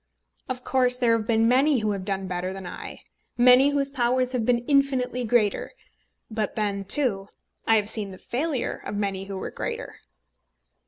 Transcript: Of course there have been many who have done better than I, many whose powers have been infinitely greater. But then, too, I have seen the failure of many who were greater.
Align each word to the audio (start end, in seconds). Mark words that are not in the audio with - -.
Of 0.49 0.63
course 0.63 0.97
there 0.97 1.15
have 1.15 1.27
been 1.27 1.47
many 1.47 1.77
who 1.77 1.91
have 1.91 2.03
done 2.05 2.25
better 2.25 2.51
than 2.53 2.65
I, 2.65 3.03
many 3.37 3.69
whose 3.69 3.91
powers 3.91 4.31
have 4.31 4.47
been 4.47 4.65
infinitely 4.65 5.23
greater. 5.25 5.73
But 6.31 6.55
then, 6.55 6.85
too, 6.85 7.27
I 7.67 7.75
have 7.75 7.87
seen 7.87 8.09
the 8.09 8.17
failure 8.17 8.81
of 8.83 8.95
many 8.95 9.25
who 9.25 9.37
were 9.37 9.51
greater. 9.51 9.97